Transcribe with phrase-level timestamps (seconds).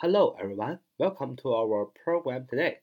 [0.00, 0.78] Hello, everyone.
[0.96, 2.78] Welcome to our program today.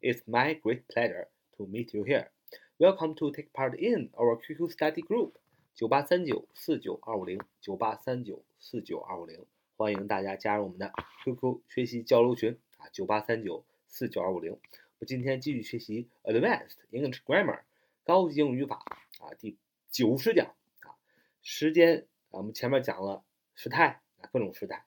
[0.00, 2.30] It's my great pleasure to meet you here.
[2.78, 5.32] Welcome to take part in our QQ study group
[5.74, 9.44] 九八三九四九二五零九八三九四九二五零，
[9.76, 10.92] 欢迎大家加入我们的
[11.24, 14.56] QQ 学习交流群啊，九八三九四九二五零。
[15.00, 17.62] 我今天继续学习 Advanced English Grammar
[18.04, 18.76] 高级英语语法
[19.18, 19.58] 啊，第
[19.90, 20.94] 九十讲啊，
[21.42, 23.24] 时间啊，我们前面讲了
[23.56, 24.84] 时态啊，各种时态。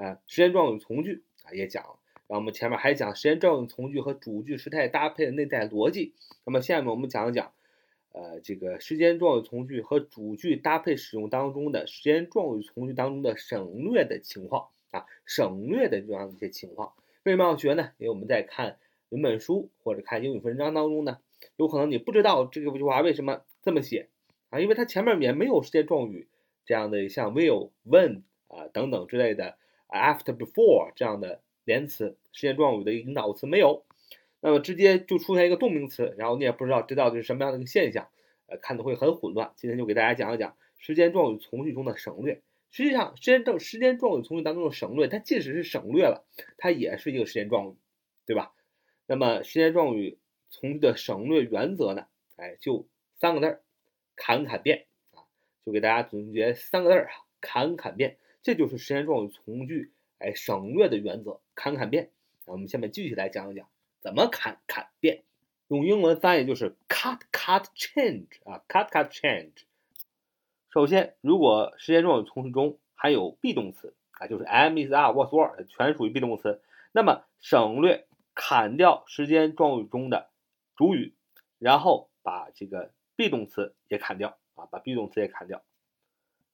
[0.00, 1.82] 呃，时间状语从句啊也讲，
[2.28, 6.14] 然后我们前面还讲时间状语从句和主句时态搭配的内在逻辑。
[6.44, 7.50] 那么下面我们讲一讲，
[8.12, 16.92] 呃，这个时间状语从句和主句搭配使用当中的时间状语从句当中的省略的情况啊，省略的这样一些情况。
[17.24, 17.90] 为什么要学呢？
[17.98, 18.78] 因为我们在看
[19.08, 21.18] 原本书或者看英语文章当中呢，
[21.56, 24.06] 有可能你不知道这个句话为什么这么写
[24.50, 26.28] 啊，因为它前面也没有时间状语
[26.64, 29.58] 这样的像 will、when 啊等等之类的。
[29.88, 33.84] After, before 这样的连词、时间状语的引导词没有，
[34.40, 38.08] 那么直接就出现一个动名词，然后你也不知道这到底是什么样的一个现象，
[38.46, 39.52] 呃，看的会很混乱。
[39.56, 42.42] 今天就给大家讲一讲时间状语从句中的省略。
[42.70, 46.26] 实际上，时间状时间状语从句当中的省略，它即使是省略了，
[46.58, 47.76] 它也是一个时间状语，
[48.26, 48.52] 对吧？
[49.06, 50.18] 那么时间状语
[50.50, 52.06] 从句的省略原则呢？
[52.36, 52.86] 哎，就
[53.16, 53.62] 三个字儿，
[54.16, 55.24] 砍砍变啊，
[55.64, 58.18] 就给大家总结三个字儿啊，砍砍变。
[58.48, 62.08] 这就是时间状语从句哎省略的原则，砍砍变。
[62.46, 63.68] 我们下面继续来讲一讲
[64.00, 65.22] 怎么砍砍变。
[65.66, 69.64] 用英文翻译就是 cut cut change 啊，cut cut change。
[70.70, 76.62] 首先，如果时间状语从句中含有 be 动词啊，就是 am is are was were 全属于 be 动词，
[76.92, 80.30] 那么省略砍掉时间状语中的
[80.74, 81.12] 主语，
[81.58, 85.62] 然后把这个 be 动词也砍掉啊，把 be 动词也砍掉。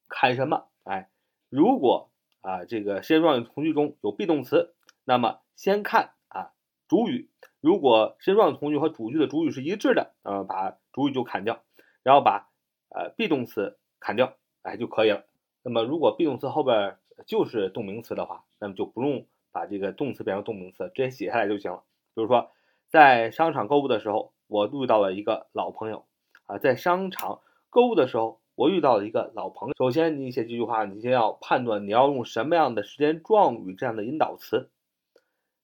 [0.09, 0.67] 砍什么？
[0.83, 1.09] 哎。
[1.55, 2.10] 如果
[2.41, 4.74] 啊，这个时间状语从句中有 be 动词，
[5.05, 6.50] 那么先看啊
[6.88, 7.30] 主语。
[7.60, 11.62] 如果时间状语从句和主句的主语是一致的，呃，把主语就砍掉，
[12.02, 12.48] 然后把
[12.88, 15.26] 呃 be 动词砍掉，哎就可以了。
[15.62, 21.84] 那么如果 be 动词后边就是动名词的话，那么就不用把这个动词变成动名词，直接写下来就行了。
[22.16, 22.50] 比如说，
[22.88, 26.04] 在商场购物的时候，我遇到了一个老朋友
[26.47, 28.41] 啊，在商场购物的时候。
[28.56, 29.75] 我遇到了一个老朋友。
[29.76, 34.70] 首先，你写这句话，你先要判断你要用什么样的时间状语这样的引导词。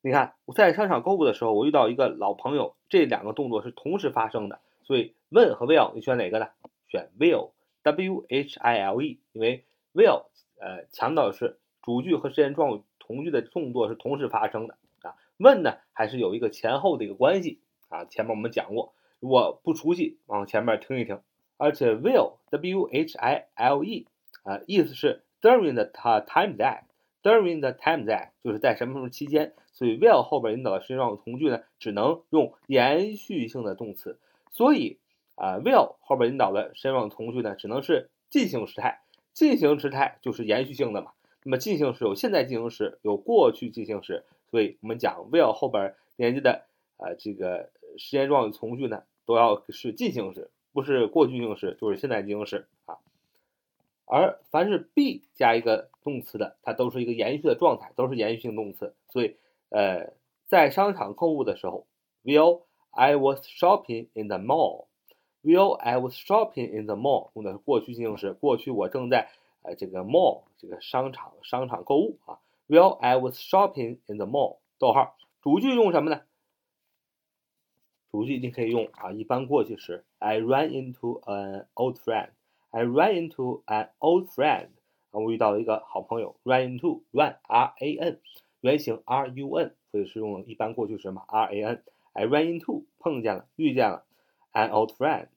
[0.03, 6.49] 你看，我在商场购物的时候，我遇到一个老朋友，这两个动作是同时发生的，所以 when 和 will 你选哪个呢？
[6.89, 9.65] 选 will，w h i l e，因为
[9.95, 10.25] will
[10.59, 15.15] 呃强调的是主句和时间状语同句的动作是同时发生的啊。
[15.39, 18.05] when 呢还是有一个前后的一个关系啊。
[18.07, 21.21] 前面我们讲过，如果不熟悉，往前面听一听。
[21.61, 24.07] 而且 will w h i l e
[24.45, 34.19] 啊，意思是 during the time that，during the time that 就是在什么什么期间，所以 will 后边引导的时间状语从句呢，只能用延续性的动词，
[34.51, 34.99] 所以
[35.35, 39.03] 啊 will 后边引导的时间状语从句呢，只能是进行时态，
[39.35, 41.13] 进行时态就是延续性的嘛。
[41.45, 46.65] 那么进行时有现在进行时，有过去进行时，所以我们讲 will 后边连接的
[46.97, 50.49] 啊这个时间状语从句呢，都要是进行时。
[50.73, 52.99] 不是过去进行时，就是现在进行时啊。
[54.07, 58.95] 而凡是 be 加一个动词的，它都是一个延续的状态，都是延续性动词。
[59.09, 59.37] 所以，
[59.69, 60.13] 呃，
[60.47, 61.87] 在商场购物的时候
[62.25, 67.31] ，Will I was shopping in the mall？Will I was shopping in the mall？
[67.35, 69.31] 用的是过去进行时，过去我正在
[69.63, 72.41] 呃这个 mall 这个商场商场购物啊。
[72.69, 74.59] Will I was shopping in the mall？
[74.79, 76.23] 逗号，主句用什么呢？
[78.13, 82.31] 主句你可以用啊，一般过去时，I ran into an old friend。
[82.71, 84.71] I ran into an old friend。
[85.11, 86.35] 啊，我遇到了一个好朋友。
[86.43, 88.21] Ran into run R A N，
[88.63, 91.83] 原型 R U N，所以是用一般过去时嘛，R A N。
[92.13, 94.05] I ran into 碰见了，遇见了
[94.53, 95.29] an old friend。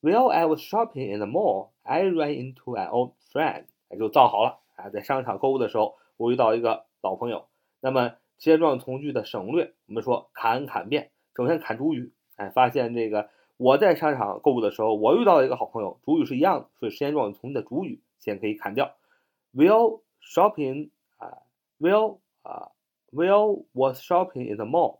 [0.00, 3.66] While I was shopping in the mall, I ran into an old friend。
[3.90, 7.46] 也就造好了啊，在商场购物的时候，我遇到一个老朋友。
[7.80, 12.10] 那么时间状从句的省略，我们说砍砍变，首先砍主语。
[12.42, 18.96] 哎，发现这个我在商场购物的时候，我遇到了一个好朋友，主语是一样的，所以时间状语从句的主语先可以砍掉。
[19.54, 21.38] Will shopping 啊
[21.78, 22.70] ，Will 啊
[23.12, 24.98] ，Will was shopping in the mall.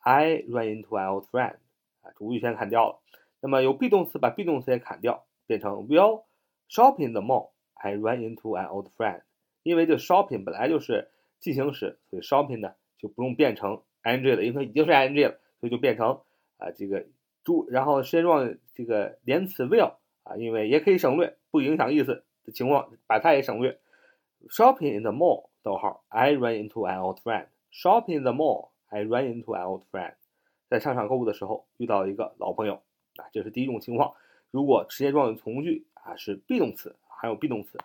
[0.00, 1.54] I ran into an old friend
[2.02, 2.98] 啊，主语先砍掉了。
[3.40, 6.24] 那么有 be 动词，把 be 动词也砍掉，变成 Will
[6.68, 7.52] shopping in the mall.
[7.74, 9.22] I ran into an old friend.
[9.62, 11.08] 因为这 shopping 本来就是
[11.38, 16.20] 进行时，所以 shopping 呢就不用变成 ing 了，因为它已经是 ing 了，所以就变成。
[16.62, 17.06] 啊，这个
[17.42, 23.80] 主，然后时间状这个连词 will 啊，因为也可以省略，不影响意思的情况，把它也省略。
[24.48, 28.70] Shopping in the mall 逗号，I run into an old friend shopping in the mall.
[28.88, 30.14] I run into an old friend，
[30.68, 32.82] 在商场购物的时候遇到一个老朋友
[33.16, 34.14] 啊，这是第一种情况。
[34.50, 37.78] 如果时间状语从句啊是 be 动词，还有 be 动词。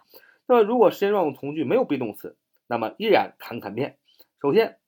[0.46, 2.36] 那么如果时间状语从句没有 be 动词，
[2.68, 3.98] 那么依然砍砍变。
[4.42, 4.80] 首先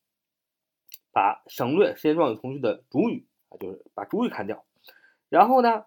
[1.14, 4.66] 把省略时间状语从句的主语啊，就是把主语砍掉。
[5.30, 5.86] 然后呢，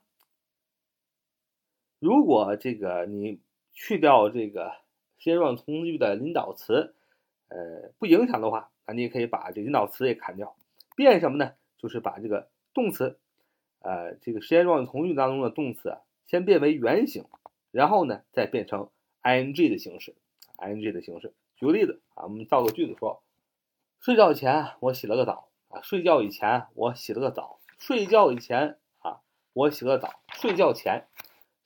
[1.99, 3.41] 如果这个你
[3.73, 4.73] 去掉这个
[5.19, 6.95] 时间状语从句的引导词，
[7.49, 10.55] 呃，不影响的话，那你也可以把这引导词也砍掉。
[10.95, 11.55] 变什么呢？
[11.79, 13.19] 就是把这个动词，
[13.81, 17.25] 呃，这个时间状语从句当中的动词啊，先变为原形，
[17.71, 18.91] 然后呢，再变成
[19.23, 20.15] ing 的形式
[20.59, 21.33] ，ing 的形式。
[21.57, 23.23] 举个例子啊，我们造个句子说：
[24.01, 29.21] 睡觉前我洗了个澡啊，睡觉以前我洗了个澡，睡觉以前啊。
[29.55, 31.07] 我洗个澡，睡觉前，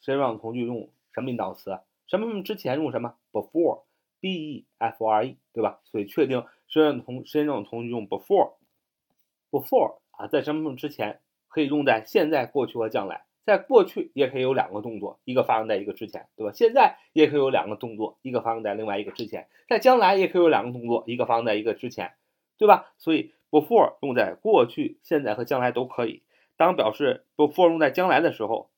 [0.01, 1.79] 时间状语从句用什么引导词？
[2.07, 5.81] 什么什么之前用什么？before，b e f o r e，对吧？
[5.85, 13.25] 所以确定时间从时间状语从句用 before，before 啊，在什么什么之前，可以用在现在、过去和将来。
[13.45, 16.53] 在过去也可以有两个动作，一个发生在一个之前，对吧？
[16.53, 19.47] 现在也可以有两个动作，一个发生在另外一个之前。
[19.69, 22.15] 在将来也可以有两个动作，一个发生在一个之前，
[22.59, 22.93] 对吧？
[22.99, 26.23] 所以 before 用在过去、现在和将来都可以。
[26.57, 28.71] 当表示 before 用在将来的时候，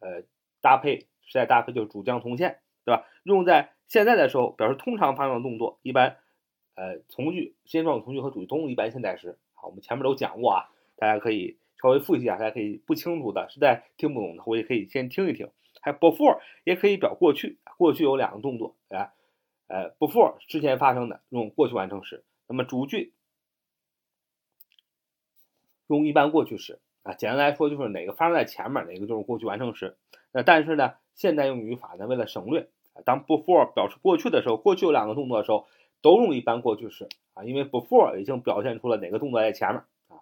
[0.00, 0.22] 呃，
[0.60, 3.06] 搭配时态搭配就是主将从现，对吧？
[3.24, 6.16] 用在现在的时候，表示通常发生的动作，一般，
[6.74, 9.38] 呃，从句、时间状语从句和主句都用一般现在时。
[9.54, 15.50] 好，我们前面都讲过啊，大家可以稍微复习一下，大家可以不清楚的、实在听不懂的，我也可以先听一听。
[15.82, 19.12] 还 before 也可以表过去，过去有两个动作，啊，
[19.66, 23.14] 呃，before 之前发生的用过去完成时，那么主句
[25.96, 26.78] 用一般过去时。
[27.02, 29.96] 啊，简单来说就是哪个发生在前面，哪个就是过去完成时。
[30.32, 32.68] 那但是呢，现代用语法呢，为了省略，
[33.06, 35.66] 当 before 表示过去的时候，过去有两个动作的时候，
[36.02, 40.20] 都用一般过去时啊，因为 before 已经表现出了哪个动作在前面啊，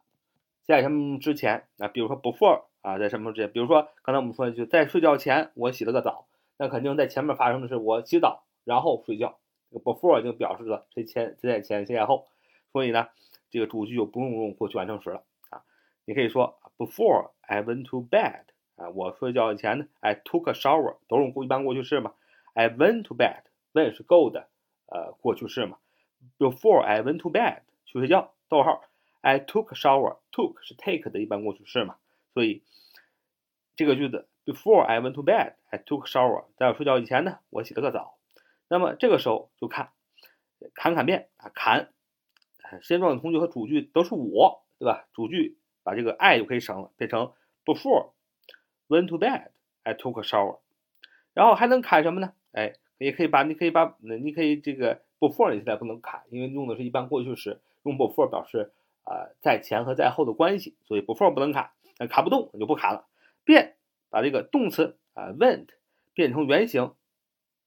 [0.65, 6.27] 在什么之前啊，比如说 before 啊，在什么之前，比如说刚才我们说的就在睡觉前我洗了个澡，
[6.57, 9.37] 那肯定在前面发生的是我洗澡然后睡觉，
[9.73, 12.29] 这个 before 就表示了谁前谁在前谁在后，
[12.73, 13.09] 所以呢，
[13.51, 15.25] 这个主句就不用用过去完成时了，
[16.09, 16.59] 你可以说。
[16.79, 18.45] Before I went to bed，
[18.77, 22.15] 啊，我睡觉以前呢，I took a shower，都用过一般过去式嘛。
[22.55, 24.49] I went to bed，when 是 go 的，
[24.87, 25.79] 呃，过去式嘛。
[26.39, 28.33] Before I went to bed，去睡觉。
[28.49, 28.85] 逗号
[29.23, 31.97] ，I took a shower，took 是 take 的一般过去式嘛。
[32.33, 32.63] 所以
[33.75, 38.17] 这个句子，Before I went to bed，I took a shower，在我睡觉以前呢，我洗了个澡。
[38.69, 39.91] 那么这个时候就看
[40.75, 41.93] 砍砍变啊，砍，
[42.81, 45.09] 时间状语从句和主句都是我，对吧？
[45.13, 45.59] 主句。
[45.83, 47.33] 把这个 I 就可以省了，变成
[47.65, 48.11] Before
[48.89, 49.49] went to bed,
[49.83, 50.59] I took a shower。
[51.35, 52.33] 然后还能砍什么呢？
[52.53, 58.73] 哎，也可以把，你可以把，你可以这个 Before 你现在不能砍，因为用的是一般过去时，用 Before 表示
[59.05, 61.71] 啊在前和在后的关系，所以 Before 不能砍，
[62.09, 63.07] 砍不动就不砍了。
[63.45, 63.77] 变，
[64.11, 65.69] 把这个动词啊 went
[66.13, 66.95] 变成原形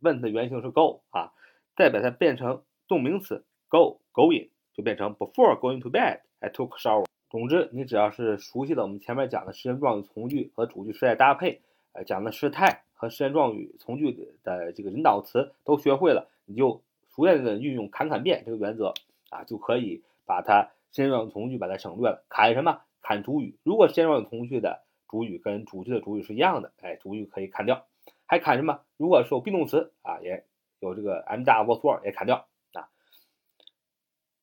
[0.02, 1.32] ，went 的原形是 go 啊，
[1.76, 7.06] 再把它变成动名词 go going，就变成 Before going to bed, I took a shower。
[7.32, 11.62] 总之，你只要是熟悉了我们前面讲的时间状语从句和主句时态搭配，
[11.94, 14.12] 呃，讲的时态和时间状语从句
[14.44, 16.84] 的这个引导词都学会了，你就
[17.16, 18.94] 熟练的运用砍砍变这个原则
[19.30, 22.22] 啊，就可以把它时间状语从句把它省略了。
[22.28, 22.82] 砍什么？
[23.02, 23.58] 砍主语。
[23.64, 27.88] 如果时间状语从句的主语跟主句的主语是一样的，哎，主语可以砍掉。
[28.26, 28.82] 还砍什么？
[28.98, 30.44] 如果是有 be 动词啊，也
[30.82, 32.90] 有这个 am 大 was were 也砍掉啊。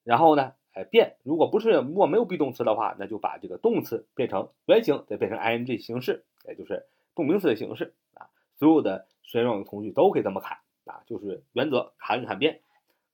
[0.05, 0.55] 然后呢？
[0.85, 8.29] 变，如果不是如果没有 be 动词的话，那就把这个动词变成原形，再变成 ing 形式，也就是动名词的形式啊。
[8.59, 12.61] 所有的时间状语从句都可以这么砍啊，就是原则砍砍变，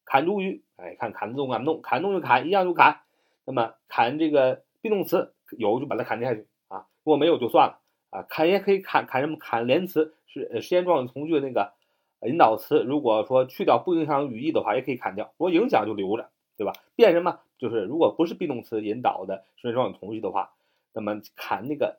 [0.04, 3.00] 砍主语，哎，看砍得动砍不动，砍动就砍，一样就砍。
[3.44, 7.78] 那么砍这个 be 动词有就把它砍下去啊，如果没有就算了
[8.10, 8.22] 啊。
[8.22, 9.36] 砍也可以砍砍什么？
[9.38, 11.72] 砍连词是时间状语从句的那个
[12.22, 16.72] 引导词，如果说去掉不影响语义的话，也可以砍掉；如果影响就留着，对吧？
[16.96, 17.40] 变什么？
[17.64, 20.52] 就是如果不是 be 动词引导的时间状语从句的话，
[20.92, 21.98] 那么砍那个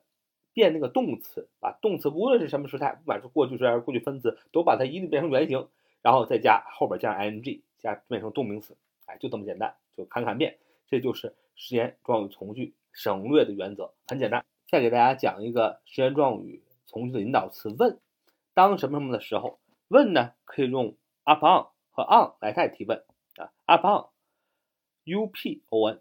[0.52, 5.66] 变那个动词，把动词无论是什么时态，不管是过去时还是过去分词，都把它一律变成原形，
[6.02, 10.56] 然后再加后边加 ing，加变成动名词，哎，就这么简单，就砍砍变，
[10.88, 14.44] 这就是时间状语从句省略的原则，很简单。
[14.68, 17.98] 再给大家讲一个时间状语从句的引导词问，
[18.54, 19.58] 当什么什么的时候，
[19.88, 20.94] 问呢可以用
[21.24, 23.02] upon 和 on 来代替问
[23.36, 24.06] 啊，up on
[25.06, 26.00] ，upon。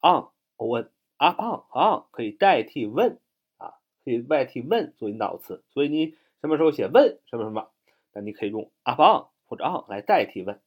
[0.00, 3.18] on，on upon on 可以代替问
[3.56, 3.74] 啊，
[4.04, 7.70] 可以代替问做引导词，所以你什么时候写问什么什么，
[8.12, 10.58] 那你可以用 upon 或者 on 来代替 when。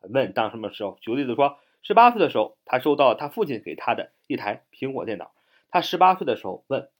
[0.00, 0.98] 问当什么时候？
[1.00, 5.30] 举个例子说，十八岁的时候，他收到了他父亲给他的一台苹果电脑。
[5.70, 6.90] 他十八岁的时候问，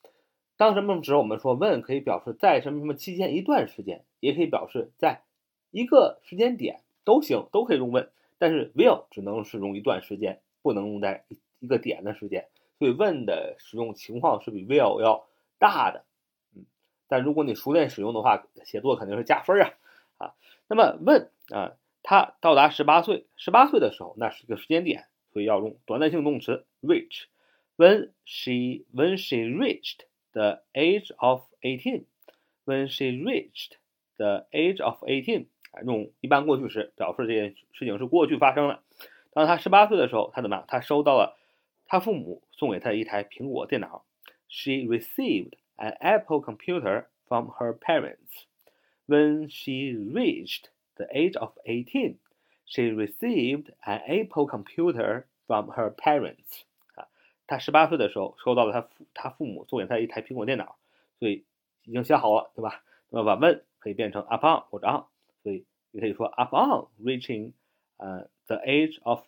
[0.56, 1.18] 当什么时候？
[1.18, 5.24] 我们说问可以表示在什么什么期间一段时间，也可以表示在
[5.72, 8.08] 一个时间点都行，都可以用问。
[8.42, 11.24] 但是 will 只能是用一段时间，不能用在
[11.60, 12.48] 一个点的时间。
[12.80, 15.24] 所以 when 的使用情况是比 will 要
[15.60, 16.02] 大的。
[16.56, 16.64] 嗯，
[17.06, 19.70] 但如果你熟练使用的话，写作肯定是加分啊
[20.18, 20.34] 啊。
[20.66, 21.76] 那么 when 啊。
[22.04, 27.26] 他到达十八岁，十八岁的时候，那是一个时间点，所以要用短暂性动词 reach。
[27.76, 30.00] When she when she reached
[30.32, 32.06] the age of eighteen,
[32.64, 33.74] when she reached
[34.16, 35.46] the age of eighteen，
[35.84, 38.82] 用一般过去时表示这件事情是过去发生了。
[39.32, 40.64] 当他十八岁的时候，他怎么样？
[40.68, 41.38] 他收到了
[41.86, 44.04] 他父母送给他的一台苹果电脑。
[44.48, 48.44] She received an Apple computer from her parents.
[49.06, 52.18] When she reached the age of eighteen,
[52.66, 56.64] she received an Apple computer from her parents.
[56.94, 57.08] 啊，
[57.46, 60.76] 她十八岁的时候收到了她父她父母送给她一台苹果电脑，
[61.18, 61.46] 所以
[61.84, 62.84] 已经写好了，对吧？
[63.08, 65.04] 那么把 when 可以变成 upon 或者 on，
[65.42, 67.52] 所以你可以说 upon reaching
[67.96, 69.24] 呃 the age of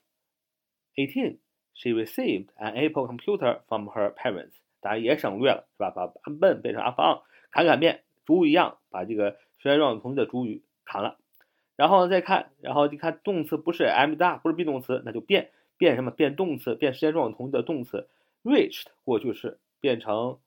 [0.96, 1.38] eighteen,
[1.74, 4.52] she received an Apple computer from her parents.
[4.80, 5.90] 当然也省略了，是吧？
[5.90, 11.18] 把 when 变成 upon，砍砍变，主语一样，把这个时间状语从句的主语砍了。
[11.76, 16.10] 然后再看，然后你看动词不是 am 大，不是 be 动词，那就变变什么？
[16.10, 18.08] 变动词，变时间状语同义的动词。
[18.44, 20.38] reached 过去式变成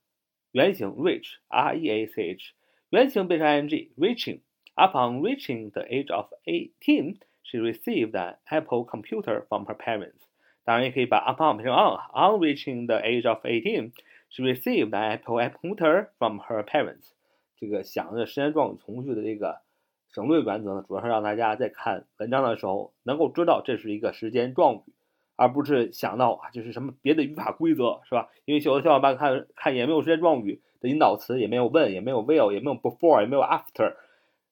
[0.51, 2.53] 原形 reach，r e a c h，
[2.91, 4.41] 原形变成 ing reaching。
[4.77, 10.27] Upon reaching the age of eighteen, she received an Apple computer from her parents。
[10.63, 11.97] 当然也可以把 upon 变成 on。
[12.13, 13.91] On reaching the age of eighteen,
[14.29, 17.13] she received an Apple computer from her parents。
[17.57, 19.61] 这个想着时间状语从句的这个。
[20.09, 24.93] 省略原则呢，主要是让大家在看文章的时候能够知道这是一个时间状语，
[25.35, 28.29] 而不是想到啊这是什么别的语法规则，是吧？
[28.45, 33.95] 因为有的小伙伴看看也没有时间状语的引导词，也没有 when，也没有 will，也没有 before，也没有 after，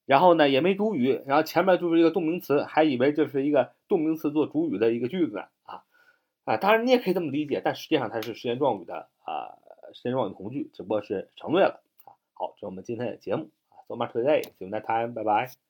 [0.05, 5.83] 然后呢也没主语，然后前面就是一个动名词，还以为这是一个动名词做主语的一个句子啊
[6.45, 6.57] 啊！
[6.57, 9.57] 当然你也可以这么理解，但实际上它是时间状语的啊
[9.93, 12.13] 时间状语从句，只不过是省略了啊。
[12.33, 13.81] 好，这是我们今天的节目啊。
[13.87, 14.43] So much today.
[14.43, 15.13] See you next time.
[15.13, 15.64] 拜拜